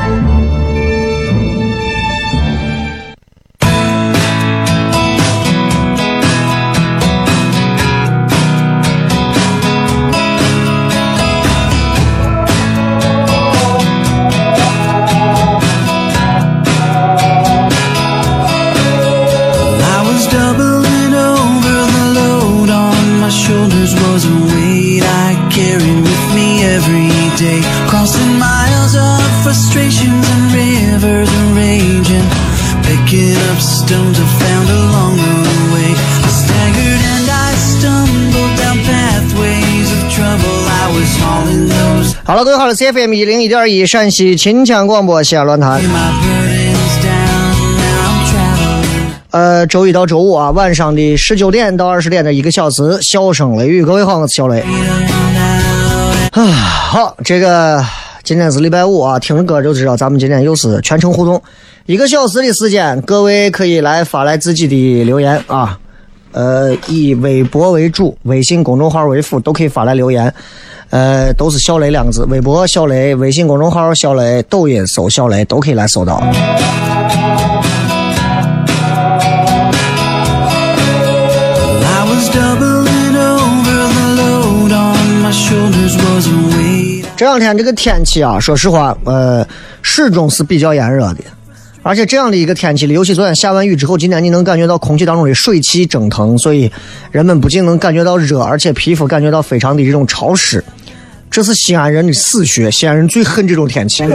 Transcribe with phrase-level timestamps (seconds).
[42.31, 45.81] 好了，各位好，是 CFM 一零一点一陕西秦腔广播西安论坛。
[49.31, 53.83] 呃，周一到周五啊，晚上的十九点到二十点的一个小时，笑声雷雨。
[53.83, 54.63] 各位好，我是小雷。
[56.31, 57.83] 啊，好，这个
[58.23, 61.43] 今天是礼拜五啊，听着歌就知道咱们今天又是全程互动，
[61.85, 65.77] 一个小时的时间，各位可以来发来自己的留言啊。
[66.31, 70.33] 呃，以微博为主，微信公众号为辅，都可以发来留言。
[70.91, 76.21] 呃，都是小雷两个字，微博小雷，微信公众号小雷，抖音搜小雷，都可以来搜到。
[87.15, 89.47] 这两天这个天气啊，说实话，呃，
[89.81, 91.19] 始终是比较炎热的，
[91.83, 96.69] 而且这样的一个天气里，尤其昨天下完雨之后，今天你能感觉到空气当中的水汽蒸腾，所以
[97.11, 100.61] 人们不仅能感觉到热，而且皮肤感觉到非常的这种潮湿。
[101.31, 104.03] 这是西安人的死穴，西安人最恨这种天气。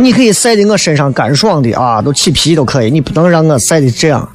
[0.00, 4.28] 你可以晒得我身上干爽的啊，都起皮都可以，你不能让我晒的这样。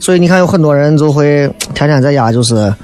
[0.00, 2.74] 所以你看，有很多人就会天天在家就是。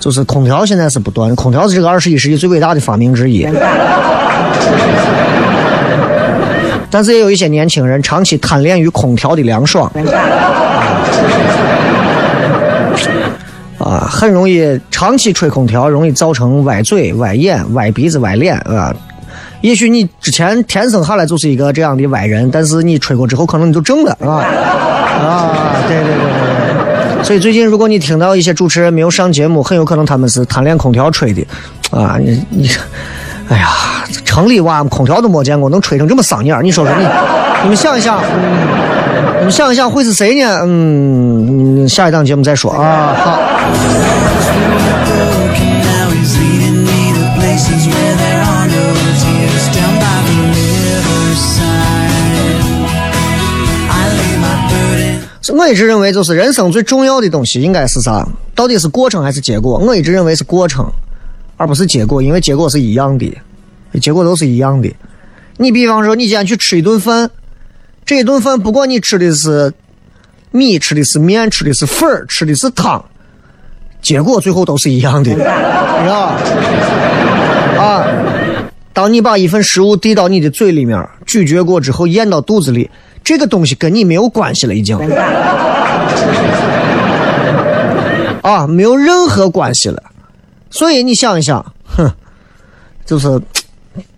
[0.00, 3.46] 就是空调现在是不断，空调是这个二十一世纪最伟大的发明之一。
[6.90, 9.88] 但是也有一些年轻人长期贪恋于空调的凉爽，
[13.92, 18.94] 啊，很容易长期吹空调，容易造成歪嘴、歪眼、歪鼻子、歪脸啊。
[19.60, 24.42] 也许你之前天生下来就是一个这样的歪人，但是你吹过之后，可能你就正了啊
[25.22, 25.76] 啊！
[25.86, 27.24] 对对对对对。
[27.24, 31.46] 所以最近，如果你听到一些主持人没有上节目，很有可能他们是贪恋空调吹的，
[31.90, 32.68] 啊，你你，
[33.48, 33.68] 哎呀，
[34.24, 37.06] 城里娃空调都没见过，能吹成这么丧眼你说说你，
[37.62, 38.20] 你们想一想，
[39.38, 40.62] 你们想一想会是谁呢？
[40.64, 43.14] 嗯，下一档节目再说啊。
[43.16, 43.38] 好，
[55.42, 58.26] so 我一直认为，就是人生最重要的东西应该是啥？
[58.52, 59.78] 到底是过程还是结果？
[59.78, 60.90] 我一直认为是过程，
[61.56, 63.32] 而不是结果，因为结果是一样的，
[64.00, 64.92] 结果都是一样的。
[65.58, 67.30] 你比方说，你今天去吃一顿饭，
[68.04, 69.72] 这一顿饭不管你吃的是
[70.50, 73.04] 米，吃的是面，吃的是粉，吃的是汤，
[74.02, 76.36] 结果最后都是一样的，是吧？
[77.78, 78.04] 啊，
[78.92, 82.90] 当你把一份食物递到你的嘴里面，咀嚼过之后咽到肚子里，
[83.22, 84.98] 这个东西跟你没有关系了，已经。
[88.42, 90.02] 啊，没有任何关系了。
[90.68, 92.10] 所以你想一想，哼，
[93.06, 93.40] 就是，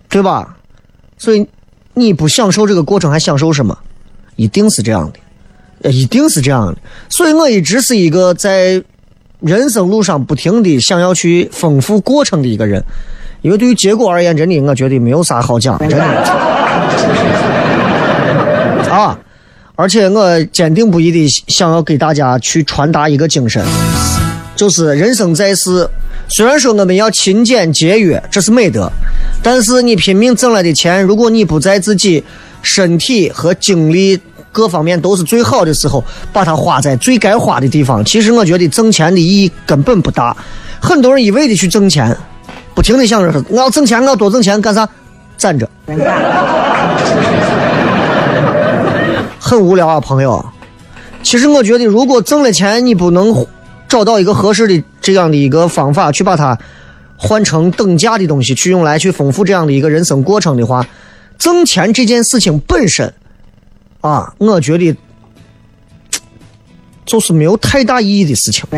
[0.08, 0.56] 对吧？
[1.18, 1.46] 所以
[1.92, 3.78] 你不享受这个过程，还享受什么？
[4.36, 5.90] 一定是这样的。
[5.90, 6.76] 一定是这样的。
[7.10, 8.82] 所以我一直是一个在
[9.44, 12.82] 人生路上不停的想要去丰富过程的一个人，
[13.42, 16.02] 因为对于结果而言，真的我觉得没有啥好讲，真的
[18.90, 19.18] 啊。
[19.76, 23.60] 而且我坚定不移的想要给大家去传达一个精神，
[24.54, 25.88] 就是人生在世，
[26.28, 28.88] 虽然说我们要勤俭节约，这是美德，
[29.42, 32.22] 但是你拼命挣来的钱，如果你不在自己
[32.62, 34.16] 身体和精力
[34.54, 36.02] 各方面都是最好的时候，
[36.32, 40.34] 把它花在最该花的地方，其实我觉得挣钱的意义根本不大。
[40.80, 42.16] 很多人一味的去挣钱，
[42.72, 44.88] 不停的想着我要挣钱，我要多挣钱，干啥？
[45.36, 45.68] 攒着。
[49.40, 50.44] 很无聊啊，朋友。
[51.22, 53.46] 其实我觉得，如果挣了钱，你不能
[53.88, 56.56] 找到一个合适的这样的一个方法去把它
[57.16, 60.86] 换成等价的东西，去用来去丰富这样的一个人生过程的话，
[61.38, 63.12] 挣钱这件事情本身
[64.04, 64.94] 啊，我觉得
[67.06, 68.62] 就是没有太大意义的事情。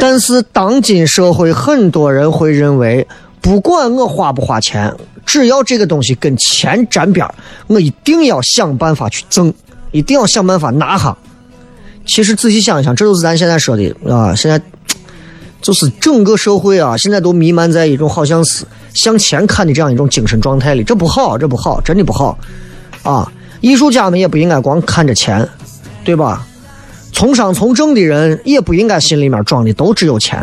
[0.00, 3.06] 但是当今社会，很多人会认为，
[3.40, 4.92] 不管我花不花钱。
[5.24, 7.24] 只要这个东西跟钱沾边
[7.66, 9.52] 我一定要想办法去挣，
[9.92, 11.16] 一定要想办法拿下。
[12.06, 14.60] 其实仔细想一想，这就是咱现在说的啊，现在
[15.60, 18.64] 就是整个社会啊，现在都弥漫在一种好像是
[18.94, 22.38] 向前看的这样一种精神状态里，这不好，这不好，真的不好
[23.02, 23.30] 啊！
[23.60, 25.48] 艺术家们也不应该光看着钱，
[26.04, 26.46] 对吧？
[27.12, 30.38] 从商从政的人也不应该心里面装的都只有钱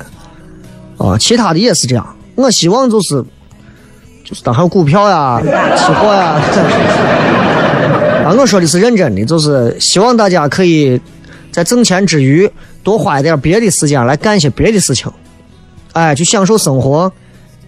[0.98, 2.16] 啊，其他的也是这样。
[2.36, 3.24] 我希望就是。
[4.28, 5.40] 就是当还有股票呀、
[5.78, 6.42] 期货呀，
[8.26, 11.00] 啊，我说的是认真的，就是希望大家可以
[11.52, 12.50] 在挣钱之余
[12.86, 15.12] 多花一点别的时间来干些别的事情，
[15.94, 17.12] 哎，去享受生活，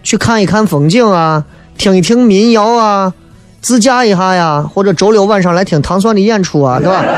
[0.04, 1.44] 去看一看风景啊，
[1.76, 3.12] 听一听民谣啊，
[3.60, 7.04] 自驾一下呀，或者周六晚上来听唐蒜的演出啊，对吧？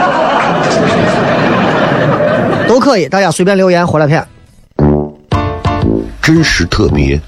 [2.67, 4.27] 都可以，大家随便留言，回来片。
[6.23, 7.21] 真实特别。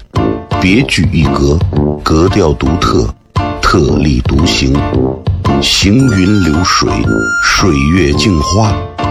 [0.61, 1.59] 别具一格，
[2.01, 3.05] 格调独特，
[3.61, 4.73] 特立独行，
[5.61, 6.89] 行云流水，
[7.43, 8.73] 水月镜花，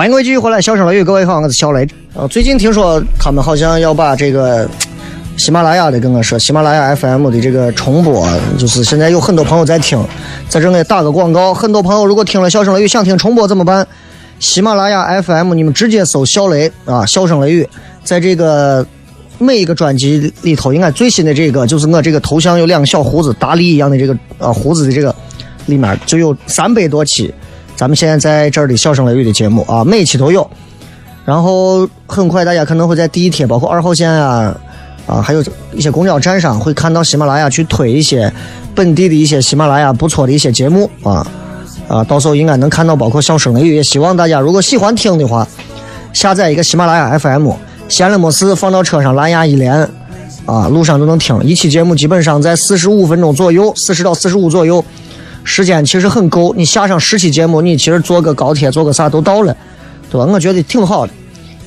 [0.00, 1.86] 欢迎各位继续回来，笑声雷雨，各位好，我是小雷。
[2.14, 4.66] 呃，最近听说他们好像要把这个
[5.36, 8.26] 喜马拉雅的跟我说，喜马拉雅 FM 的这个重播，
[8.56, 10.02] 就是现在有很多朋友在听，
[10.48, 11.52] 在这里打个广告。
[11.52, 13.86] 很多朋友如果听了笑声雷雨想听重播怎么办？
[14.38, 17.68] 喜马拉雅 FM 你们直接搜小雷啊，笑声雷雨，
[18.02, 18.86] 在这个
[19.36, 25.14] 每一个专辑里头，应该最新的这个就是我这个头像有两个小胡子，大力一样的这个啊胡子的这个
[25.66, 27.30] 里面就有三百多期。
[27.80, 30.46] 咱们现在在这儿的笑声雷雨的节目啊，每期都有。
[31.24, 34.54] 然后很快大家可能会在地铁，包括二号线啊，
[35.06, 38.30] 啊，还有一些公交站上会看到喜马拉雅去推一些
[38.74, 41.26] 本地的一些喜马拉雅不错的一些节目啊
[41.88, 43.76] 啊，到时候应该能看到，包括笑声雷雨。
[43.76, 45.48] 也希望大家如果喜欢听的话，
[46.12, 47.50] 下载一个喜马拉雅 FM，
[47.88, 49.88] 闲了没事放到车上，蓝牙一连
[50.44, 51.42] 啊，路上都能听。
[51.42, 54.84] 一期节目基本上在四十五分钟左右，四十到四十五左右。
[55.44, 59.56] 时间其实很够，你下上十期节目，你其实坐个高铁坐个啥都到了，
[60.10, 60.26] 对吧？
[60.32, 61.12] 我觉得挺好的，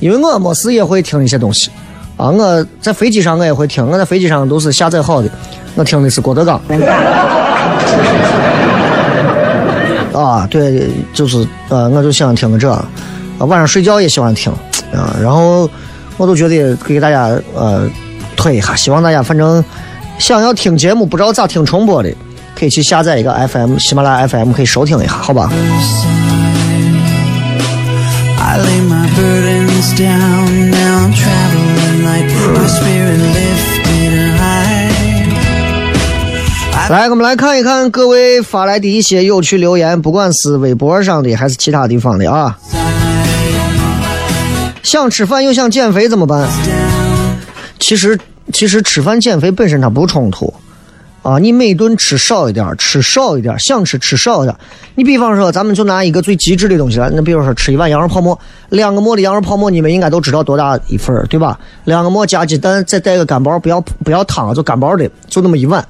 [0.00, 1.70] 因为我没事也会听一些东西
[2.16, 2.30] 啊。
[2.30, 5.28] 我在飞机上我也会听，我在飞机上都是下载好的，
[5.74, 6.60] 我听的是郭德纲。
[10.14, 12.86] 啊，对，就是呃，我就喜欢听个这，啊，
[13.40, 14.52] 晚上睡觉也喜欢听
[14.92, 15.68] 啊，然后
[16.16, 17.90] 我都觉得给大家呃
[18.36, 19.62] 推一下，希望大家反正
[20.20, 22.08] 想要听节目不知道咋听重播的，
[22.58, 25.50] 可以去下载一个 FM 喜马拉雅 FM 可以收听一下，好吧
[28.38, 30.70] ？I lay my burdens down.
[30.70, 32.30] Now I'm traveling light.
[32.54, 34.74] My spirit lifted high.
[36.90, 42.58] 来，我们来看一看各位发来的一些有趣留言，不管是微博上的还是其他地方的啊。
[44.82, 46.46] 想吃饭又想减肥怎么办？
[47.80, 48.18] 其实，
[48.52, 50.52] 其实吃饭减肥本身它不冲突
[51.24, 51.38] 啊。
[51.40, 54.56] 你每顿吃少一点，吃少一点，想吃吃少一点。
[54.94, 58.38] 你比方说，咱们就拿一个最极致的东西来，那比如说吃一碗羊肉泡馍，
[58.68, 61.58] 两个馍的羊肉泡馍，你们应该都知道多大一份对吧？
[61.82, 65.84] 两个馍加鸡蛋，再带个干包，不要不要汤，就干包的，就那么一碗。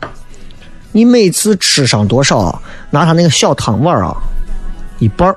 [0.93, 2.63] 你每次吃上多少啊？
[2.91, 4.17] 拿他那个小汤碗啊，
[5.01, 5.37] 一半儿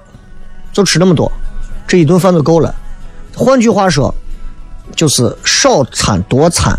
[0.71, 1.31] 就吃那么多，
[1.87, 2.73] 这一顿饭就够了。
[3.35, 4.13] 换句话说，
[4.95, 6.77] 就是少餐多餐。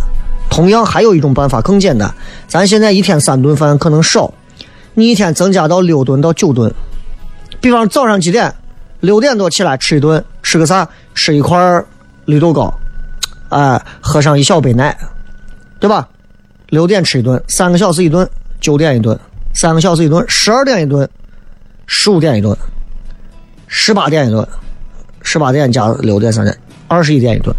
[0.59, 2.12] 同样还有一种办法更简单，
[2.49, 4.35] 咱现在一天三顿饭可能少，
[4.95, 6.75] 你一天增加到六顿到九顿。
[7.61, 8.53] 比方早上几点？
[8.99, 10.88] 六点多起来吃一顿，吃个啥？
[11.15, 11.57] 吃一块
[12.25, 12.75] 绿豆糕，
[13.50, 14.99] 哎，喝上一小杯奶，
[15.79, 16.09] 对吧？
[16.71, 18.29] 六点吃一顿，三个小时一顿。
[18.61, 19.17] 九点一顿，
[19.55, 21.09] 三个小时一顿；十二点一顿，
[21.87, 22.59] 十五点一顿，
[23.69, 24.45] 十八点一顿，
[25.23, 27.55] 十八点加六点三点，二十一点一顿。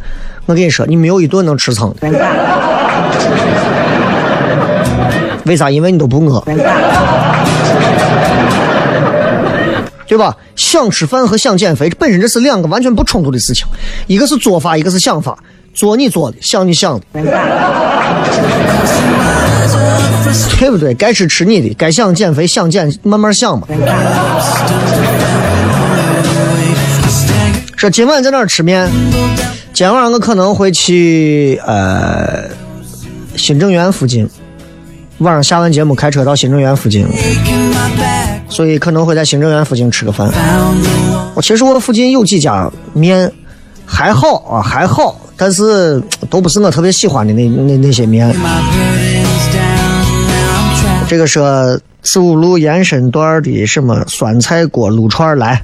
[0.48, 2.69] 我跟你说，你没有一顿能吃撑的。
[5.46, 5.72] 为啥？
[5.72, 6.44] 因为你都不饿，
[10.06, 10.36] 对吧？
[10.56, 13.65] 想吃饭和想减肥本身这是两个完全不冲突的事情，
[14.08, 15.38] 一个是做法，一个是想法。
[15.74, 17.06] 做你做的，想你想的。
[20.60, 20.94] 对不对？
[20.94, 23.68] 该吃吃你的，该想减肥想减慢慢想嘛。
[27.77, 28.89] 说今晚在哪儿吃面？
[29.72, 32.28] 今晚我可能会去呃
[33.39, 34.29] 新政园附近，
[35.19, 37.08] 晚上下完节目开车到新政园附近，
[38.50, 40.29] 所以可能会在新政园附近吃个饭。
[41.34, 43.31] 我其实我附近有几家面
[43.86, 48.36] 还好啊，还好，但是都不是我特别喜欢的那那那些面。
[51.08, 51.39] 这个是
[52.03, 55.63] 四五路延伸段的什么酸菜锅撸串来。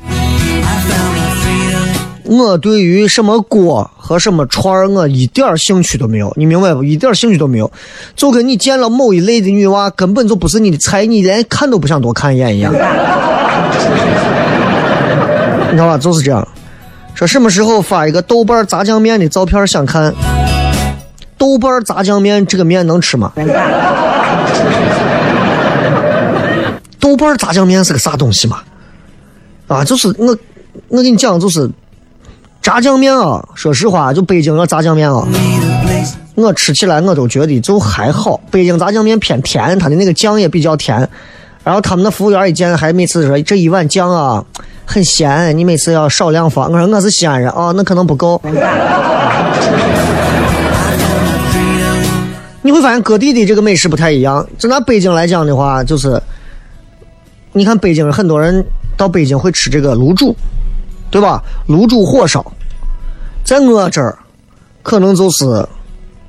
[2.26, 6.84] 我对于什么锅和什么串儿，我一点兴趣都没有，你明白不？
[6.84, 7.72] 一点兴趣都没有，
[8.16, 12.74] 就跟你见了某一类的女娃，根本就不是你的菜，你连看都不想多看一眼一样。
[12.74, 12.80] 你
[15.72, 15.98] 知道吧？
[15.98, 16.48] 就是这样。
[17.14, 20.14] 说什么时候发一个豆瓣炸酱面的照片想看？
[21.38, 23.32] 豆瓣炸酱面这个面能吃吗？
[27.00, 28.62] 豆瓣炸酱面是个啥东西嘛？
[29.68, 30.36] 啊，就是我，
[30.88, 31.70] 我跟你讲，就是
[32.66, 33.48] 炸酱面啊。
[33.54, 35.24] 说实话，就北京的炸酱面啊，
[36.34, 38.42] 我吃起来我都觉得就还好。
[38.50, 41.08] 北京炸酱面偏甜，它的那个酱也比较甜。
[41.64, 44.44] 然后他们的服务员一见，还每次说这一碗酱啊
[44.84, 46.72] 很咸，你每次要少量放。
[46.72, 48.42] 我说我是西安人啊，那可能不够。
[52.64, 54.44] 你会发现各地的这个美食不太一样。
[54.58, 56.20] 就拿北京来讲的话，就是。
[57.58, 58.66] 你看北京很多人
[58.98, 60.36] 到北京会吃这个卤煮，
[61.10, 61.42] 对吧？
[61.70, 62.46] 卤煮火烧，
[63.44, 64.18] 在我这儿
[64.84, 65.66] 可能就是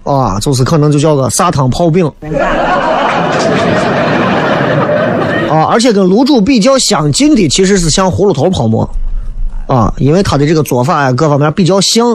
[0.05, 2.07] 啊，就是可能就叫个砂汤泡饼
[5.51, 8.89] 啊，而且跟卤煮比较相近的其实是像葫芦头泡馍
[9.67, 12.13] 啊，因为它的这个做法呀各方面比较像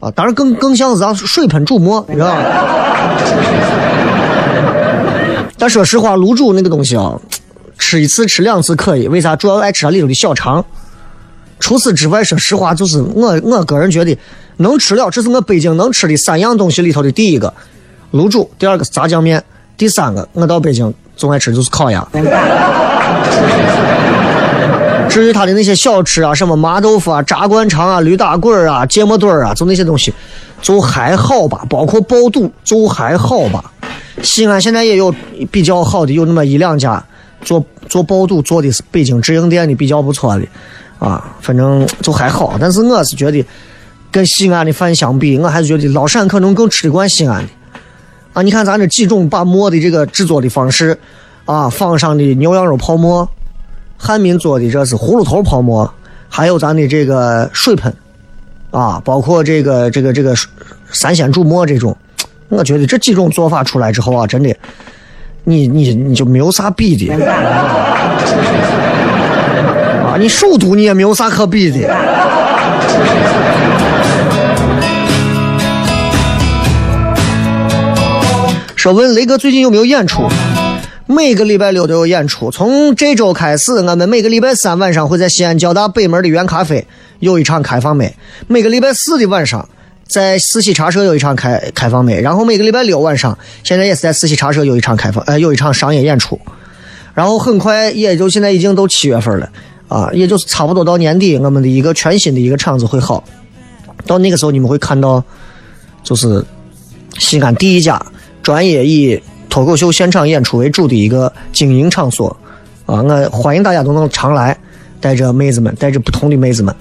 [0.00, 2.42] 啊，当然更更像是咱水盆煮馍，你知道吧？
[5.58, 7.14] 但说实话，卤煮那个东西啊。
[7.78, 9.36] 吃一次吃两次可以，为啥？
[9.36, 10.64] 主要爱吃它里头的小肠。
[11.58, 14.16] 除此之外，说实话，就是我我个人觉得
[14.58, 17.52] 能吃了，这是我北京能吃的三样东西里头的第一个，
[18.12, 19.40] 卤煮；第二个是炸酱面；
[19.76, 22.06] 第三个，我到北京总爱吃就是烤鸭。
[25.08, 30.12] 至于他的那些小吃啊，什么麻豆腐啊、炸灌肠啊、驴打滚儿啊、芥末墩儿啊，就那些东西，
[30.60, 31.64] 就还好吧。
[31.70, 33.72] 包括爆肚，就还好吧。
[34.22, 35.14] 西安现在也有
[35.50, 37.02] 比较好的，有那么一两家。
[37.42, 40.44] 做做爆肚做的是北京直营店的比较不错的，
[40.98, 42.56] 啊，反正就还好。
[42.60, 43.44] 但是我是觉得
[44.10, 47.48] 跟西安的饭相比，我还是觉得老陕可能更吃得惯西安的。
[48.32, 50.98] 啊，你看咱这几种把馍的这个制作的方式，
[51.44, 53.28] 啊，坊上的牛羊肉泡馍，
[53.96, 55.90] 汉民做的这是葫芦头泡馍，
[56.28, 57.94] 还有咱的这个水盆，
[58.70, 60.34] 啊，包括这个这个这个
[60.92, 61.96] 三鲜煮馍这种，
[62.48, 64.54] 我觉得这几种做法出来之后啊，真的，
[65.44, 67.16] 你你你就没有啥比的。
[70.18, 71.78] 你首都你也没有啥可比的。
[78.74, 80.28] 说问雷哥最近有没有演出？
[81.06, 82.50] 每个礼拜六都有演出。
[82.50, 86.86] 从这周开始，我们每个礼拜三晚上会在西安交大北门的原咖啡
[87.18, 88.10] 有一场开放麦；
[88.46, 89.68] 每个礼拜四的晚上
[90.06, 92.14] 在四喜茶社有一场开开放麦。
[92.20, 96.40] 然后每个礼拜六晚上，现在也是在四喜茶社有一场开放，呃，有一场商业演出。
[97.14, 99.48] 然后很快，也就现在已经都七月份了，
[99.88, 103.22] 啊，也就是差不多到年底，我们的一个全新的一个场子会好。
[104.06, 105.22] 到那个时候，你们会看到，
[106.02, 106.44] 就是
[107.18, 108.00] 西安第一家
[108.42, 112.28] 专业以脱口秀现场演出为主的一个经营场所，
[112.84, 114.56] 啊，我欢迎大家都能常来，
[115.00, 116.74] 带着妹子们，带着不同的妹子们。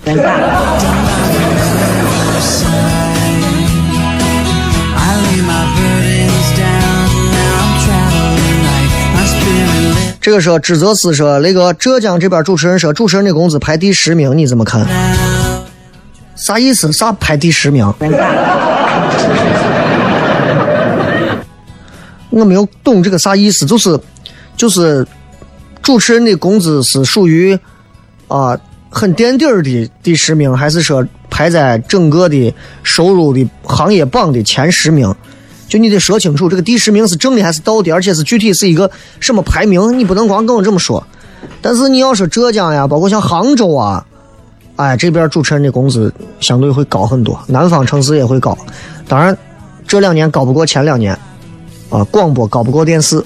[10.26, 14.84] 这个说指责斯说，那个浙江这边主持人说，主持人的工资排第十名，你怎么看？
[16.36, 16.92] 啥意思？
[16.92, 17.86] 啥排第十名？
[22.32, 24.00] 我没有懂这个啥意思，就是
[24.58, 25.06] 就是
[25.84, 27.56] 主持人的工资是属于
[28.28, 32.52] 啊、很垫底儿的第十名，还是说排在整个的
[32.82, 35.14] 收入的行业榜的前十名？
[35.68, 41.06] 就你得说清楚，这个第十名是正的还是倒的，而且是具体是一个什么排名，你不能光跟我这么说。
[41.62, 44.06] 但是你要说浙江呀，包括像杭州啊，
[44.76, 48.58] 哎，这边主持人的工资相对会高很多，南方城市也会高。
[49.08, 49.36] 当然，
[49.88, 51.18] 这两年高不过前两年，
[51.90, 53.24] 啊，广播高不过电视。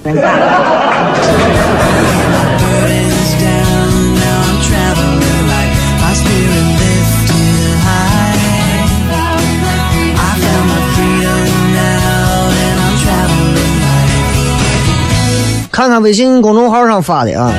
[15.80, 17.50] 看看微信公众号上发的啊，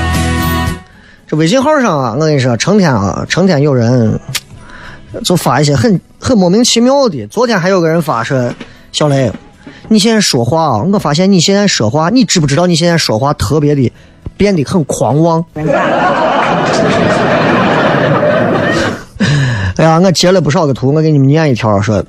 [1.25, 4.19] 这微信号上啊，我跟你说，成天啊，成天有人
[5.23, 7.25] 就发一些很很莫名其妙的。
[7.25, 8.53] 昨天还有个人发说，
[8.91, 9.31] 小雷，
[9.87, 13.91] 你现在说话啊，我发现你现在说话，你知不知道你现在说话特别的
[14.37, 15.43] 变得很狂妄？
[19.77, 22.05] 哎呀，我截了不少个图，我给你们念一条，说，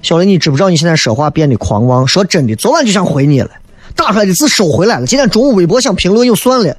[0.00, 2.06] 小雷，你知不知道你现在说话变得狂妄？
[2.06, 3.50] 说真的，昨晚就想回你了，
[3.96, 6.76] 打出来的字收回来了，今天中午微博想评论又算了。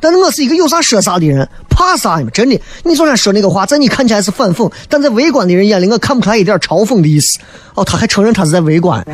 [0.00, 2.28] 但是我是一个有啥说啥的人，怕啥呢？
[2.32, 7.38] 真的，你昨天说那个话，在你看起来是反讽，但在围观的人眼里，我看不出来一点嘲讽的意思。
[7.74, 9.02] 哦，他还承认他是在围观。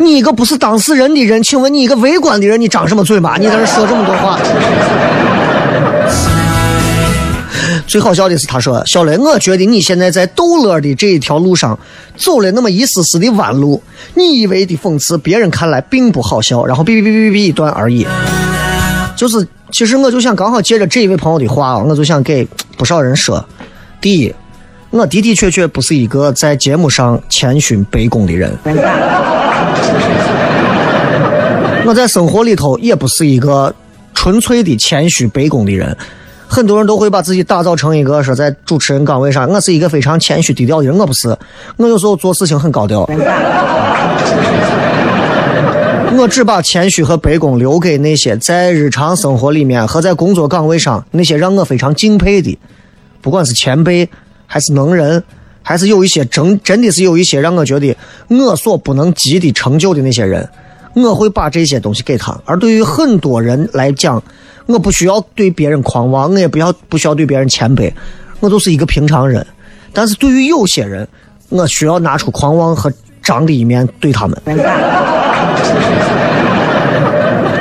[0.00, 3.36] 你一个不是当事人的人，请问你一个围观的人，你张什么嘴嘛？
[3.38, 4.38] 你在这说这么多话。
[7.86, 11.78] 最好笑的是，他说：“小雷，我觉得你现在在逗乐的这一条路上
[12.16, 13.82] 走了那么一丝丝的弯路，
[14.14, 18.06] 你以为的讽刺，别人看来并不好笑。”然后哔哔哔哔哔一段而已。
[19.16, 23.44] 就是，其实我就想刚好借着这一位朋友的话，我就想给不少人说：
[24.00, 24.34] 第一，
[24.90, 28.56] 我的的确确不是一个在节目上谦逊卑躬的人。
[31.84, 33.74] 我在生活里头也不是一个
[34.14, 35.96] 纯粹的谦虚卑躬的人。
[36.52, 40.98] 很多人都会把自己打造成一个说在主持人岗位上，我是一个非常谦虚低调的人。
[40.98, 41.34] 我不是，
[41.78, 43.08] 我有时候做事情很高调。
[46.14, 52.58] 我只把谦虚和卑躬留给那些在日常生活里面和在工作岗位上那些让我非常敬佩的，
[53.22, 54.06] 不管是前辈
[54.46, 55.24] 还是能人，
[55.62, 57.96] 还是有一些真真的是有一些让我觉得
[58.28, 60.46] 我所不能及的成就的那些人，
[60.94, 62.38] 我会把这些东西给他。
[62.44, 64.22] 而对于很多人来讲，
[64.66, 67.92] 我不需要对别人狂妄，我也不要不需要对别人谦卑，
[68.40, 69.46] 我就是一个平常人。
[69.92, 71.06] 但是对于有些人，
[71.48, 74.40] 我需要拿出狂妄和张的一面对他们。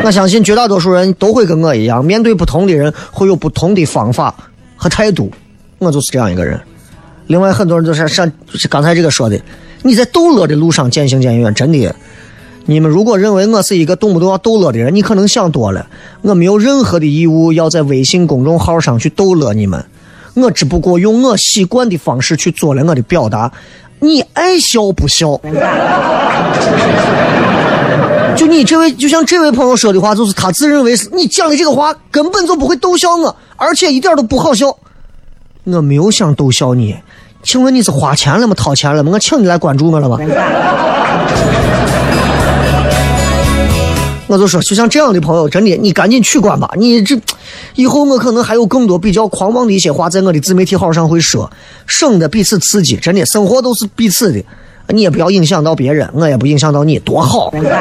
[0.03, 4.33] 我相信绝大多数人都会跟我一样，面对不同的人会有不同的方法
[4.75, 5.31] 和态度。
[5.77, 6.59] 我就是这样一个人。
[7.27, 8.31] 另外，很多人就是像
[8.69, 9.39] 刚才这个说的，
[9.83, 11.95] 你在逗乐的路上渐行渐远，真的。
[12.65, 15.87] 你们如果认为我是一个动不动要逗乐的人，你可能想多了。
[16.21, 19.83] 我没有任何的义务要在微信公众号上去逗乐你们，
[20.35, 23.51] 我只不过用我习惯的方式去做了我的表达。
[23.99, 25.39] 你爱笑不笑？
[28.35, 34.77] 就你这位，就像这位朋友说的话，就是他自认为是你讲的这个话根本就不会逗笑我，而且一点都不好笑。
[35.65, 36.95] 我没有想逗笑你，
[37.43, 38.55] 请问你是花钱了吗？
[38.55, 39.11] 掏钱了吗？
[39.13, 40.17] 我请你来关注我了吗？
[44.31, 46.71] 我就说，就像这样的朋友，真的，你赶紧取关吧。
[46.77, 47.19] 你这
[47.75, 51.51] 以后我可能还有更多比较狂妄的一些话，在我的自媒体号上会说，
[51.85, 52.95] 省得彼此刺激。
[52.95, 54.41] 真的，生活都是彼此的，
[54.87, 57.73] 你也不要影响到别人，我也不影响到你，多好，对不对？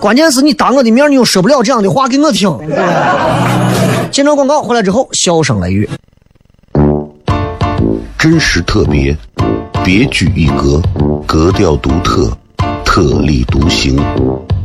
[0.00, 2.52] 关键是你当我的面，你又说不了这样的话给我听。
[4.10, 5.88] 见着广告回来之后，笑声雷雨，
[8.18, 9.16] 真实特别，
[9.88, 10.82] 别具一格，
[11.26, 12.30] 格调独特，
[12.84, 13.96] 特立独行，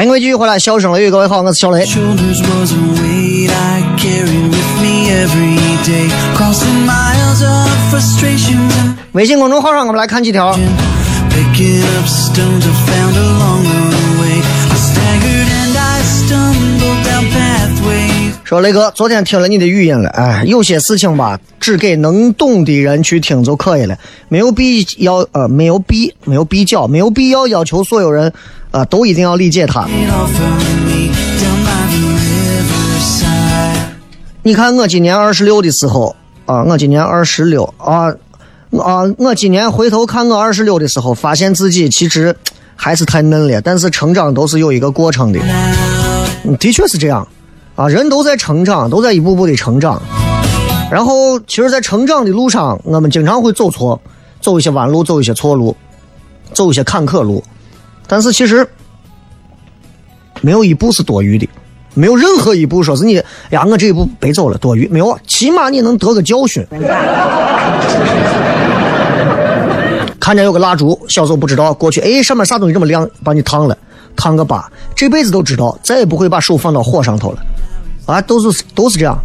[0.00, 1.80] 欢迎各位继续回来，笑声雷雨，各位好，我是小雷。
[9.12, 10.58] 微信公众号上，我们来看几条。
[18.42, 28.32] 说雷哥，昨天听了你的语音了，哎，有些事情吧，只给能懂的人去听就可以了，没有必要，呃，没有必，没有必要，没有必要要求所有人
[28.70, 29.86] 啊，都一定要理解他。
[34.42, 36.14] 你看我今年二十六的时候
[36.46, 38.08] 啊，我今年二十六啊
[38.78, 42.34] 啊，我今年回头看我二十六的时候，发现自己其实
[42.76, 45.40] 还是太嫩了，但是成长都是有一个过程的，
[46.58, 47.26] 的确是这样
[47.74, 50.00] 啊，人都在成长，都在一步步的成长。
[50.90, 54.00] 然后，其实，在成长的路上，我们经常会走错，
[54.40, 55.76] 走一些弯路，走一些错路，
[56.52, 57.44] 走一些坎坷路。
[58.10, 58.66] 但是，其实
[60.40, 61.48] 没有一步是多余的，
[61.94, 66.66] 没有任何一步说是你哎呀，我这一步白走了，多余没有，起码你能得个教训。
[70.18, 73.78] 看见有个蜡烛，小时候不知道，过去哎上面啥东西这么亮，把你烫了，
[74.16, 77.38] 烫个疤，这辈子都知道，再也不会把手放到火上头了，
[78.06, 79.16] 啊，都是都是这样。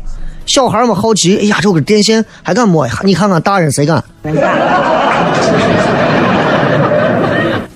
[0.46, 3.00] 小孩们好奇，哎呀，这有个电线还敢摸一下？
[3.04, 4.04] 你看看大人谁敢？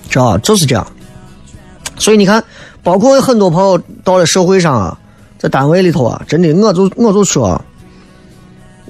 [0.08, 0.86] 知道就是这样。
[2.00, 2.42] 所以你看，
[2.82, 4.98] 包括很多朋友到了社会上啊，
[5.38, 7.62] 在单位里头啊，真的，我就我就说，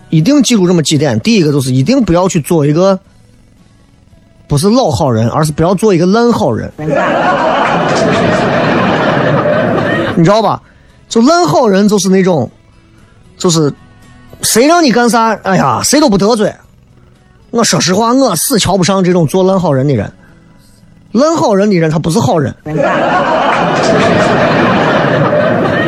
[0.08, 1.18] 一定记住这么几点。
[1.20, 2.98] 第一个就是一定不要去做一个
[4.46, 6.72] 不是老好人，而是不要做一个烂好人。
[10.16, 10.62] 你知道吧？
[11.08, 12.48] 就烂好人就是那种，
[13.36, 13.72] 就是
[14.42, 16.54] 谁让你干啥，哎呀，谁都不得罪。
[17.50, 20.12] 我说实话，我死瞧不上这种做烂好人的人。
[21.12, 22.54] 烂好人的人，他不是好人，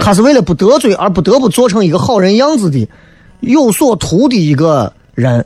[0.00, 2.88] 他是为了不得罪而不得不做成一个好人样子的
[3.40, 5.44] 有所图的一个人。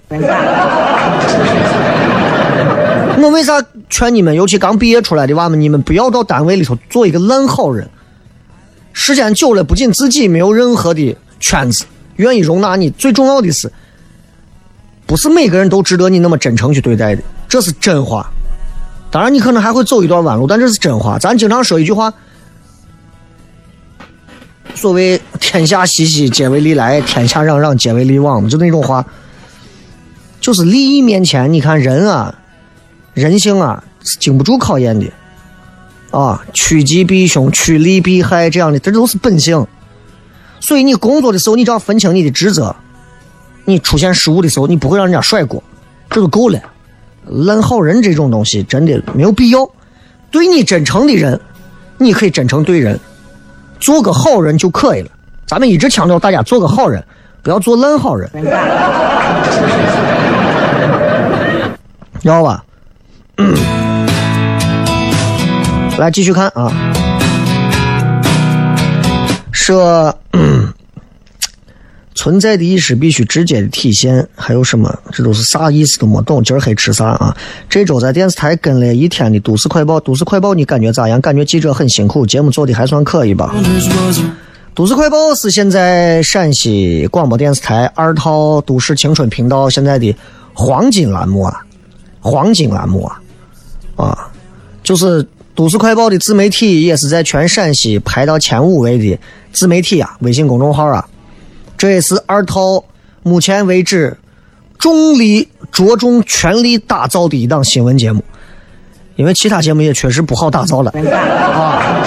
[3.19, 7.89] 我为啥劝你们，尤其刚毕业出来的娃们，你们不要到单位里头做一个烂好人。
[8.93, 11.85] 时间久了，不仅自己没有任何的圈子
[12.17, 13.71] 愿意容纳你，最重要的是，
[15.07, 18.31] 不是每个人都值得你那么真诚去对待的，这是真话。
[19.17, 21.19] 当然，你可能还会走一段弯路，但这是真话。
[21.19, 22.13] 咱经常说一句话，
[24.75, 29.07] 所谓“天下熙熙，皆为利来；天下攘攘，皆为利往”，就那种话，
[30.39, 32.35] 就是利益面前，你看人啊，
[33.15, 35.11] 人性啊是经不住考验的
[36.11, 39.67] 啊，趋吉避凶，趋利避害这样的，这都是本性。
[40.61, 42.77] 所以你工作的时候，你只要分清你的职责，
[43.65, 45.65] 你出现失误的时候，你不会让人家甩锅，
[46.11, 46.61] 这就够了。
[47.27, 49.69] 烂好人这种东西真的没有必要。
[50.31, 51.41] 对你真诚的人，
[51.99, 52.99] 你可以真诚对人，
[53.81, 55.09] 做个好人就可以了。
[55.47, 57.03] 咱们一直强调大家做个好人，
[57.43, 58.29] 不要做烂好人，
[62.21, 62.62] 知道吧？
[65.99, 66.71] 来继续看啊，
[69.53, 70.15] 说。
[72.17, 74.99] 存在的意识必须直接的体现，还有什么？
[75.13, 76.43] 这都是啥意思都没懂。
[76.43, 77.37] 今儿黑吃啥啊？
[77.69, 81.21] 这周在电视台跟了一天的《都市快报》，《都市快报》你感觉咋样？
[81.21, 83.55] 感觉记者很辛苦，节目做的还算可以吧？
[84.75, 90.17] 《都市快报》是现在陕西广播电视台二套都市青春频道现在的
[90.55, 91.61] 黄金栏目啊，
[92.21, 93.21] 黄金栏目啊，
[93.95, 94.31] 啊，
[94.83, 95.23] 就是
[95.55, 99.19] 《都市快报》的自媒体也是在全陕西排到前五位的
[99.53, 101.07] 自媒体啊，微信公众号啊。
[101.77, 102.85] 这也是二套
[103.23, 104.17] 目前为止
[104.79, 108.23] 重力着重全力打造的一档新闻节目，
[109.17, 112.03] 因为其他节目也确实不好打造了啊。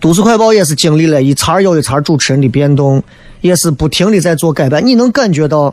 [0.00, 3.00] 都市快报也是经历了一茬又一茬主持人的变动，
[3.40, 4.84] 也是不停的在做改版。
[4.84, 5.72] 你能感觉到，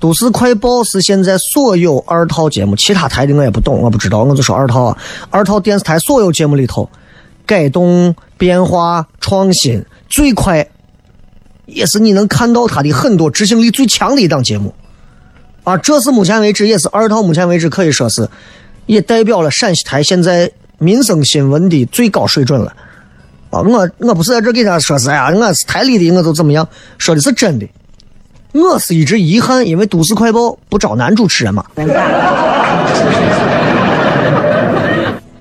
[0.00, 4.96] 都市快报是现在所有二套节目，其他台的我也不懂，我不知道，我就说二套啊，
[5.28, 6.88] 二套电视台所有节目里头
[7.44, 9.84] 改动、变化、创新。
[10.08, 10.66] 最快，
[11.66, 14.74] 也是你能看到他的很多执行力最强的一档节目，
[15.64, 18.28] 啊，这是目前为止也是二套目前为止可以说是，
[18.86, 22.72] 也代表了陕西台现在民生新闻的最高水准了，
[23.50, 27.68] 啊，我我不是在这给他说是哎呀，我是台里的，我就怎么样，说的是真的，
[28.52, 31.64] 我是一直遗憾，因为都市快报不招男主持人嘛，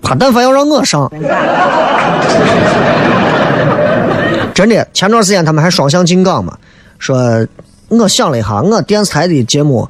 [0.02, 1.12] 他但凡要让我上。
[4.56, 6.58] 真的，前段时间他们还双向进岗嘛？
[6.98, 7.46] 说，
[7.90, 9.86] 我想了一下，我电视台的节目，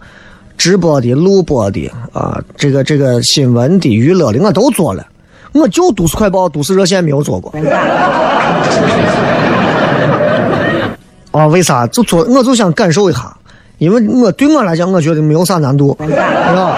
[0.57, 5.05] 直播的、录播的啊，这个这个新闻的、娱乐的，我都做了，
[5.53, 7.53] 我就都市快报、都市热线没有做过。
[11.29, 11.85] 啊，为啥？
[11.85, 13.37] 就做，我就想感受一下，
[13.77, 16.75] 因为我对我来讲，我觉得没有啥难度，是吧？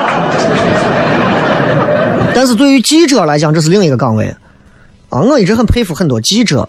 [2.36, 4.36] 但是对于记者来讲，这是另一个岗位
[5.08, 5.22] 啊！
[5.22, 6.68] 我一直很佩服很多记者。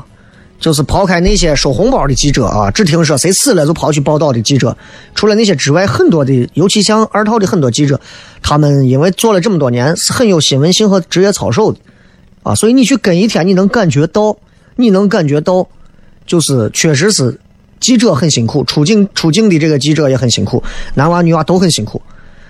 [0.58, 4.76] 就是抛开那些收红包的记者啊，只听说谁死了就跑去报道的记者，
[5.14, 8.00] 除了那些之外，很多的，尤其像二套的很多记者，
[8.42, 11.78] 他们因为做了这么多年，是很有新闻性和职业操守的，
[12.42, 14.36] 啊，所以你去跟一天，你能感觉到，
[14.74, 15.64] 你能感觉到，
[16.26, 17.38] 就是确实是
[17.78, 20.60] 记者很辛苦，出境出境的这个记者也很辛苦，
[20.94, 22.02] 男娃女娃都很辛苦，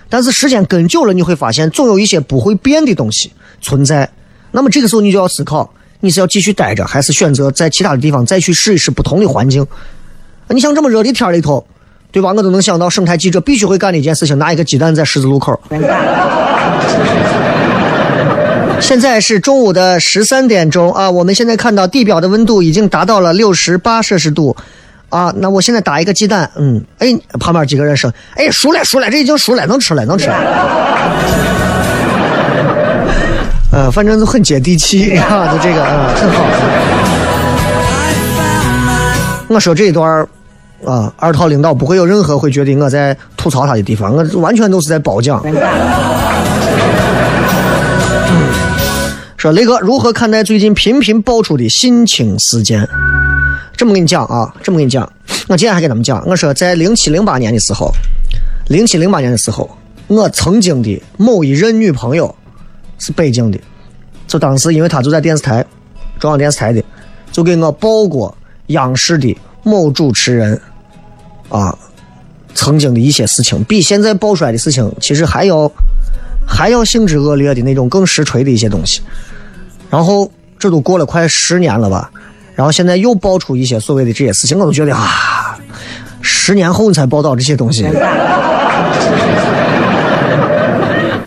[0.09, 4.09] 但是时间跟久了，你会发现总有一些不会变的东西存在，
[4.51, 5.71] 那么这个时候你就要思考。
[5.99, 9.65] 你是要继续待着，还是选择在其他的地方再去试一试不同的环境？
[10.47, 11.65] 你像这么热的天里头，
[12.11, 12.29] 对吧？
[12.29, 15.59] 我都能想到省台记者必须会干的一件事情：拿一个鸡蛋在十字路口。
[18.81, 24.55] 现在是中午的十三点钟啊，我们现在看到地表的温度已经达到了六十八摄氏度
[25.09, 25.33] 啊。
[25.37, 31.68] 那我现在打一个鸡蛋，嗯，哎，旁边几个人说，哎，熟了，熟了，这已经熟了，能吃了，能吃了。
[33.79, 36.43] 呃，反正就很接地气 啊，就这个啊，很好。
[39.47, 40.27] 我说这一段
[40.83, 45.41] 啊，二套领导不会有任何会觉得我在吐槽他的地方，我完全都是在褒奖。
[49.37, 52.85] 说雷哥如何看待最近频频爆出的性侵事件？
[53.77, 55.09] 这么跟你讲啊，这么跟你讲，
[55.47, 57.89] 我今天还跟他们讲，我说在零七零八年的时候，
[58.67, 59.69] 零七零八年的时候，
[60.07, 62.35] 我曾经的某一任女朋友。
[62.99, 63.59] 是北京的，
[64.27, 65.65] 就当时因为他就在电视台，
[66.19, 66.83] 中央电视台的，
[67.31, 70.61] 就给我报过央视的某主持人，
[71.49, 71.75] 啊，
[72.53, 75.71] 曾经的一些事情，比现在爆出来的事情其实还要
[76.45, 79.01] 还要性质恶劣的那种更实锤的一些东西。
[79.89, 82.11] 然后这都过了快十年了吧，
[82.53, 85.57] 然后现在又爆出一些所谓的这些事情，我都觉得啊，
[86.21, 87.87] 十年后你才报道这些东西。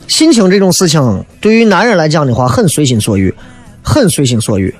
[0.08, 3.34] 性情这种事情，对于男人来讲的话，很随心所欲，
[3.82, 4.70] 很随心所欲；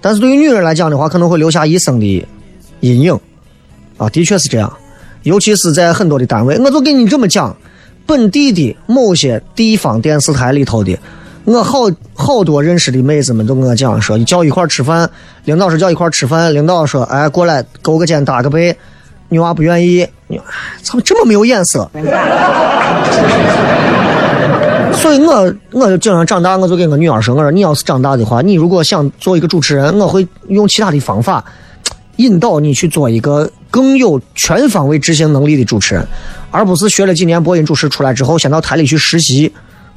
[0.00, 2.26] 但是对于女人来讲的话，可能会留下一生的
[2.80, 3.18] 阴影。
[3.96, 4.72] 啊，的确是这样，
[5.24, 7.56] 尤其是在很多的单位，我就跟你这么讲，
[8.06, 10.96] 本地的某些地方电视台里头的，
[11.44, 15.10] 我好好多认识的妹子们都跟我讲说，你叫一块吃饭，
[15.46, 18.76] 领导说叫一块吃饭，领导说，哎，过来勾个肩搭个背，
[19.30, 20.40] 女娃不愿意，你
[20.82, 21.90] 怎么这么没有眼色？
[25.00, 31.44] 所以我我就经常长大，我就跟我女儿说，我说你要是长大的话，你如果想做一个主持人，我会用其他的方法
[32.16, 36.06] 引导你去做一个更有全方位执行能力的主持人，
[36.50, 39.52] 而不是学了几年播音主持出来之后，先到台里去实习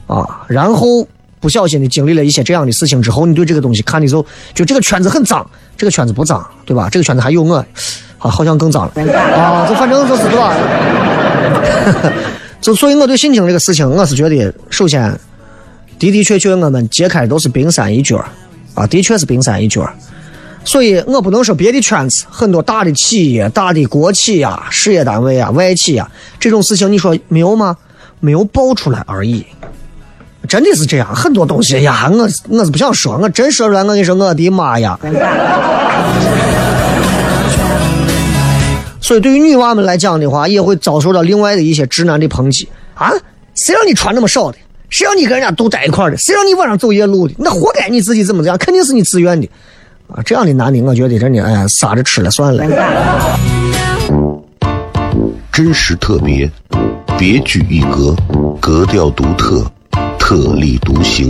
[0.08, 1.06] 啊，然后
[1.40, 6.88] 不小心的经历了一些这样的事情之后，你对这个东西看的时候，就这个圈子很脏，这个圈子不脏，对吧？
[6.90, 7.56] 这个圈子还有我，
[8.20, 10.54] 啊，好像更脏了啊，就反正就是对吧？
[12.62, 15.02] 就所以我对性情这个事情，我是觉得，首先
[16.00, 18.24] 的的确确我们揭开都是冰山一角
[18.76, 19.86] 啊，的确是冰山一角
[20.64, 27.76] 所以我不能说别的圈子很多大的企业、大的国企呀、事业单位啊、外企呀这种事情，你说没有吗？
[28.20, 29.44] 没有爆出来而已。
[30.48, 35.00] 真的是这样，很多东西呀，我我是不想说，我真说出来，我跟你说，我的妈呀！
[39.12, 43.12] 所以，对于女娃们来讲的话，也会遭受到另外的一些直男的抨击啊！
[43.56, 44.58] 谁让你穿那么少的？
[44.90, 46.16] 谁让你跟人家都在一块的？
[46.16, 47.34] 谁让你晚上走夜路的？
[47.38, 48.58] 那活该你自己怎么怎样？
[48.58, 49.46] 肯定是你自愿的
[50.08, 50.24] 啊！
[50.24, 52.64] 这样的男的，我觉得真的，哎呀，撒着吃了算了。
[55.52, 56.50] 真实特别，
[57.20, 58.16] 别具一格，
[58.62, 59.70] 格调独特，
[60.18, 61.30] 特立独行，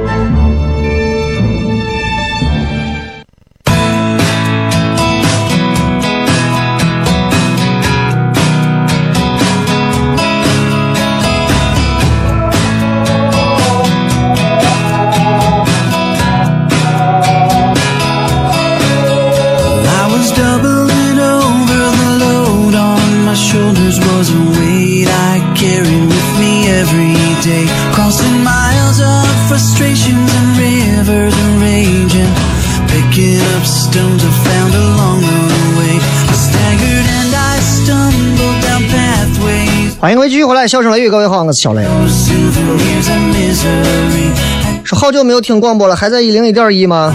[27.41, 27.65] Day.
[27.93, 32.31] Crossing miles of frustrations and rivers of rage and
[32.87, 35.39] picking up stones I found along the
[35.79, 35.97] way.
[35.97, 39.97] I staggered and I stumbled down pathways.
[39.99, 41.83] 欢迎各位继续回来，笑声雷雨，各位好，我是小雷。
[44.83, 47.13] 是好久没有听广播了，还在一零一点一吗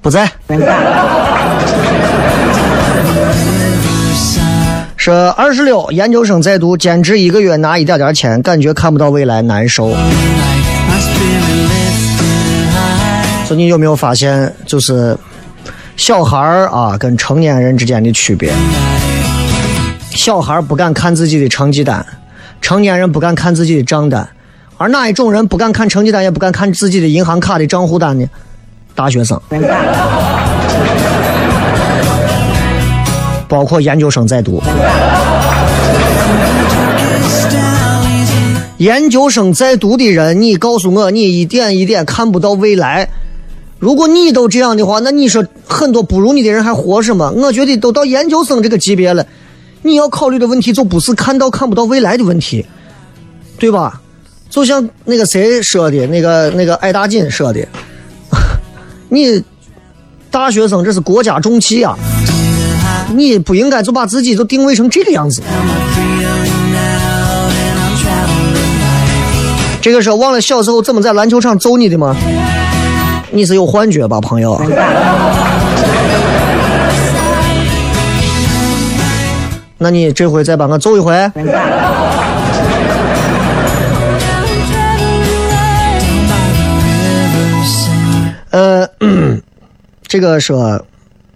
[0.00, 0.30] 不在。
[5.00, 9.94] 是二十六，研究生在读，兼职一个月拿一点点钱，感觉看不到未来，难受。
[13.46, 15.16] 说你有没有发现，就是
[15.96, 18.52] 小孩儿啊跟成年人之间的区别？
[20.10, 22.04] 小孩儿不敢看自己的成绩单，
[22.60, 24.28] 成年人不敢看自己的账单，
[24.78, 28.26] 而哪一种人不敢看成绩单，也不敢看自己的银行卡的账户单呢？
[28.96, 29.40] 大学生，
[33.48, 34.62] 包括研究生在读。
[38.76, 43.08] 研究生在读的人，你告诉我，你一点一点看不到未来。
[43.80, 47.30] 如果你都这样的话，那你说很多不如你的人还活什么？
[47.32, 49.26] 我觉得都到研究生这个级别了，
[49.82, 52.64] 你要考虑的问题就不是看到看不到未来的问题，
[53.58, 54.00] 对吧？
[54.48, 57.60] 就像那个谁说的，那个那个艾大金说的，
[59.10, 59.42] 你
[60.30, 61.98] 大学生这是国家重器啊，
[63.18, 65.42] 你不应该就把自己就定位成这个样子。
[69.80, 72.14] 这个时候忘了小时候怎么在篮球场揍你的吗？
[73.30, 74.58] 你是有幻觉吧，朋友？
[79.76, 81.12] 那你这回再把我揍一回？
[88.50, 88.88] 呃，
[90.08, 90.82] 这个说，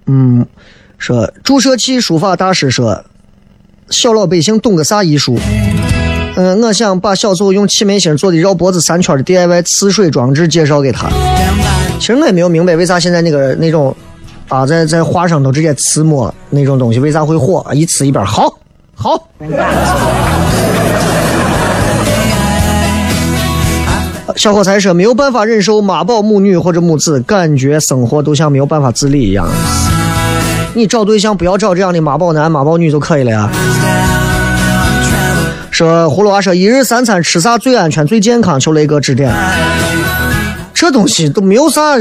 [0.06, 0.44] 嗯，
[1.02, 3.02] 说注射器书法大师说，
[3.90, 5.36] 小老百姓懂个啥艺术？
[6.36, 11.08] 嗯，我想把小时候用气门芯做的绕脖子三圈的 DIY 呲水装置介绍给他。
[11.98, 13.92] 其实我也没有明白为啥现在那个那种
[14.46, 17.66] 啊，在在画上头直接呲墨那种东西为啥会火？
[17.74, 18.56] 一呲一边好，
[18.94, 19.28] 好。
[24.36, 29.48] 小伙才说没有办法忍受妈宝母女或者母子，感觉生活都像没有办法自理一样。
[30.74, 33.50] 你找对象不要找这样的妈宝男、妈宝女就可以了呀。
[35.70, 38.58] 说葫芦娃说一日三餐吃啥最安全、最健康？
[38.58, 39.32] 求雷哥指点。
[40.72, 41.96] 这东西都没有啥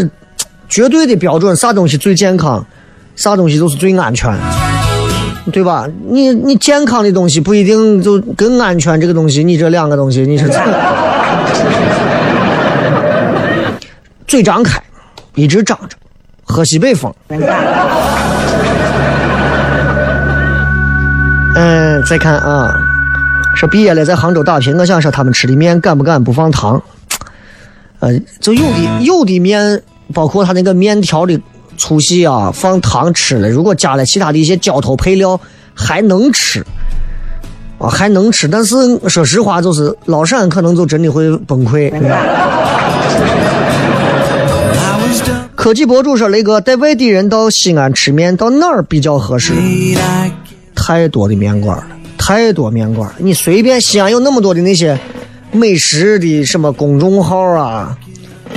[0.67, 2.65] 绝对的标准，啥东西最健康，
[3.15, 4.33] 啥东西都是最安全，
[5.51, 5.85] 对吧？
[6.09, 10.49] 你你健康的东西不一定就跟安全这个东西，你这两个东西你是
[14.27, 14.81] 嘴张开，
[15.35, 15.95] 一直张着，
[16.51, 17.11] 喝西北风。
[21.53, 22.73] 嗯，再看啊，
[23.55, 26.81] 说毕业了在杭州打拼，我想说他们吃的面敢不敢不放糖？
[27.99, 29.81] 呃，就有的有的面，
[30.13, 31.39] 包括它那个面条的
[31.77, 35.39] 粗细啊，放糖吃了，如果加了其他的一些浇头配料，
[35.75, 36.65] 还能吃，
[37.77, 38.47] 啊还能吃。
[38.47, 38.75] 但是
[39.07, 41.91] 说实话，就是老陕可能就真的会崩溃。
[45.61, 49.53] 科技博主说：“雷哥带外地人到西安吃面，到哪儿比较合适？
[50.73, 51.85] 太多的面馆了，
[52.17, 53.13] 太多面馆。
[53.19, 54.99] 你随便西安有那么多的那些
[55.51, 57.95] 美食的什么公众号啊，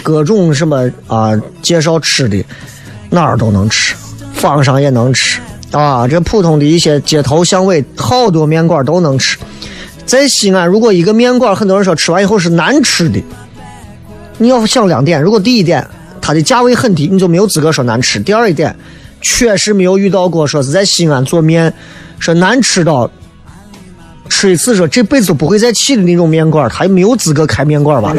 [0.02, 2.42] 各种什么啊介绍吃的，
[3.10, 3.94] 哪儿都能吃，
[4.32, 5.42] 坊上也能吃
[5.72, 6.08] 啊。
[6.08, 9.36] 这普通的一些街头巷尾，好多面馆都能吃。
[10.06, 13.22] 在西安，如果一个面馆，很多人说吃完以后是难吃的，
[14.38, 15.20] 你要想两点。
[15.20, 15.86] 如果第一点，
[16.26, 18.18] 它的价位很低，你就没有资格说难吃。
[18.18, 18.74] 第二一点，
[19.20, 21.70] 确实没有遇到过说是在西安做面
[22.18, 23.10] 说难吃到
[24.30, 28.14] 吃一次说这辈子都不会再去的那种面馆，他也没有资格开面馆吧？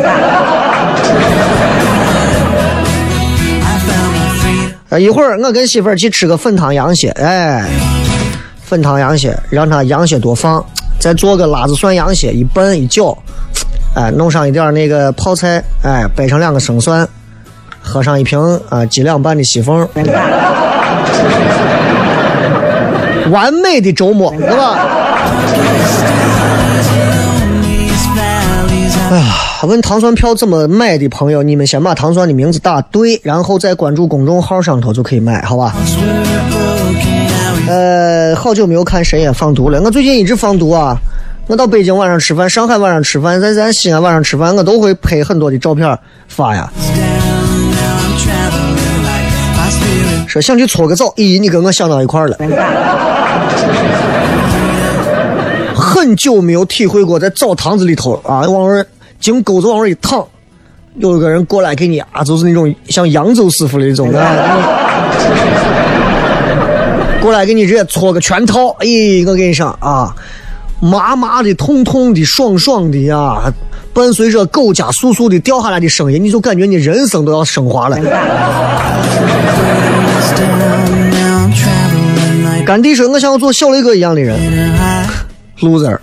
[4.90, 7.68] 啊，一会儿我跟媳妇儿去吃个粉汤羊蝎，哎，
[8.64, 10.64] 粉汤羊蝎，让他羊蝎多放，
[11.00, 13.18] 再做个辣子蒜羊蝎，一拌一搅，
[13.96, 17.10] 哎，弄上一点那个泡菜，哎，掰成两个生蒜。
[17.86, 19.88] 喝上一瓶啊，几两半的西凤，
[23.32, 24.80] 完美的周末，对吧？
[29.12, 29.26] 哎呀，
[29.68, 35.76] 问糖蒜票怎么买的朋友，你们先把糖蒜的名字打对，然后再关注公众号上头就可以买，好吧？
[37.68, 40.98] 呃，好久没有看深夜放毒了，我最近一直放毒啊。
[41.48, 46.68] 我到北京晚上吃饭，上海晚上吃饭，在咱西安晚上吃饭，我都会拍很多的照片发呀。
[50.28, 52.38] 说想去搓个澡，咦，你跟我想到一块儿了。
[55.74, 58.86] 很久没有体会过在澡堂子里头啊，往那
[59.20, 60.26] 经钩子往那一躺，
[60.98, 64.20] 有一个人过来给你啊，就是那种像扬州师傅那种的，
[67.22, 68.76] 过来给你直接搓个全套。
[68.82, 70.14] 咦，我跟你说啊，
[70.82, 73.54] 麻麻的、痛痛的、爽爽的呀，
[73.94, 77.98] 伴随着狗家簌簌的掉下来的声音，你就感觉你人生都要升华了。
[82.66, 84.40] 甘地说：“我想要做小雷哥一样的人。
[85.60, 85.98] ”loser。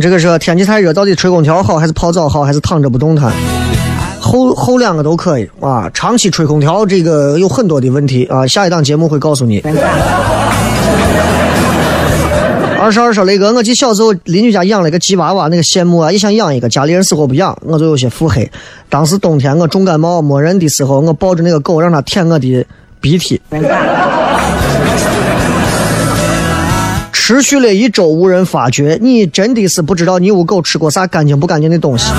[0.00, 3.32] 这个是天气太热，到底吹空调好还是泡澡好，还是躺着不动弹？
[4.20, 5.90] 后后两个都可以啊。
[5.92, 8.46] 长期吹空调这个有很多的问题啊。
[8.46, 9.60] 下一档节目会告诉你。
[12.80, 18.48] 二十二说雷哥，我记小时候邻居家养了个吉娃娃，那个羡慕啊，也想养一个，家里人死活不养，我就有些腹黑。
[18.88, 22.64] 当时冬天我重感冒没人的时候，我抱着那个狗让它舔我的
[23.00, 23.40] 鼻涕，
[27.12, 28.96] 持续了一周无人发觉。
[29.02, 32.12] 你真的是不知道你屋狗吃过啥干净不干净的东西。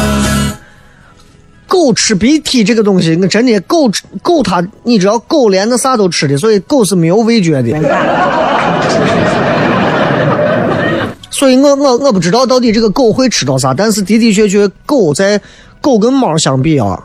[1.67, 7.79] 狗吃鼻涕这个东西，我真的狗吃狗它，你知道狗连那啥都吃的，所以狗是没有味觉的。
[11.31, 15.39] 所以我我我不知道到底这个狗会吃到啥，但是的的确确，狗在
[15.79, 17.01] 狗跟猫相比啊，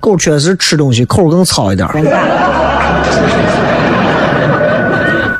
[0.00, 1.88] 狗确实吃东西口更糙一点。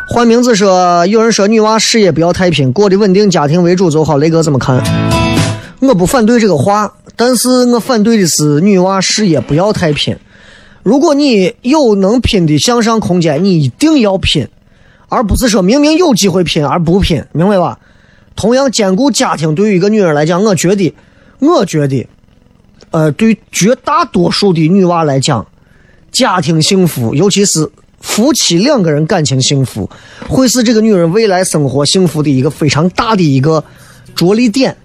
[0.08, 4.16] 换名字说，有人说女娃事业不要太拼，过得稳定家庭为主就好。
[4.16, 4.82] 雷哥怎么看？
[5.80, 10.16] 我不反对这个话，但是我反对的是女娃事业不要太拼。
[10.82, 14.48] 如果你有能拼的向上空间，你一定要拼，
[15.08, 17.78] 而不是说明明有机会拼而不拼，明白吧？
[18.36, 20.94] 同样兼顾家庭，对于一个女人来讲，我觉得，
[21.38, 22.06] 我觉得，
[22.90, 25.46] 呃，对绝大多数的女娃来讲，
[26.10, 27.70] 家庭幸福，尤其是
[28.00, 29.88] 夫妻两个人感情幸福，
[30.28, 33.62] 会是这个女人未来生活幸福的一个非常大的一个
[34.14, 34.76] 着力点。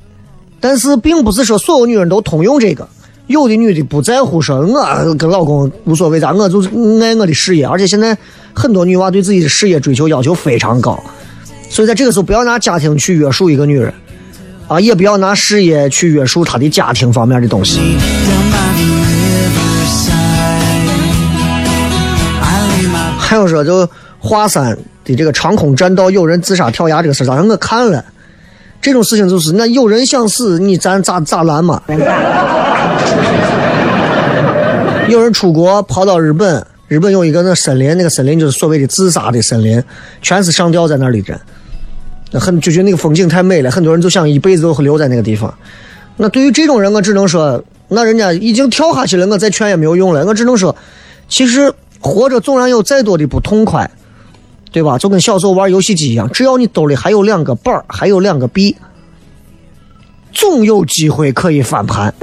[0.59, 2.87] 但是，并不是说所有女人都通用这个。
[3.27, 6.67] 有的女的不在乎说，我跟老公无所谓咋，我就是
[7.01, 7.65] 爱我的事业。
[7.65, 8.17] 而且现在
[8.53, 11.01] 很多女娃对自己的事业追求要求非常高，
[11.69, 13.93] 所以在这个时候不要拿家庭去约束一个女人，
[14.67, 17.79] 啊，也不要拿事业去约束她的家庭方面的东西。
[23.17, 28.03] 还有说，就华山的这个长空栈道有人自杀跳崖这个事儿，咋让我看了？
[28.81, 31.81] 这种事情就是，那有人想死，你咱咋咋拦嘛？
[35.07, 39.83] 有人出国跑到日本，日本有一个那森林，那个森林就是所谓的自杀的森林，
[40.21, 41.41] 全是上吊在那里的人。
[42.31, 45.53] 那很就觉得那个风景太美了，很多人就想一辈子都会留在那个地方。
[46.17, 50.25] 那对于这种人，我只能说，那人家已经跳下去了，我再劝也没有用了。
[50.25, 50.75] 我只能说，
[51.27, 53.89] 其实活着纵然有再多的不痛快，
[54.71, 54.97] 对吧？
[54.97, 58.75] 就跟小时候玩游戏机一样，只要你兜里还有两个板，还有两个币，
[60.33, 62.13] 总有机会可以翻盘。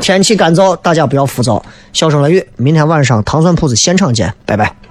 [0.00, 1.62] 天气干燥，大家不要浮躁。
[1.92, 4.89] 笑声雷雨，明天晚上糖蒜铺子现场见，拜拜。